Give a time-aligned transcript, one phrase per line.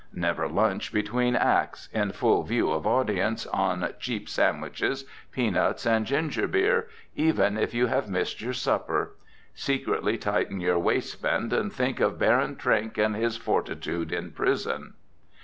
[0.15, 6.47] Never lunch between acts, in full view of audience, on cheap sandwiches, peanuts and ginger
[6.47, 9.15] beer, even if you have missed your supper.
[9.53, 14.95] Secretly tighten your waist band, and think of Baron Trenck and his fortitude in prison.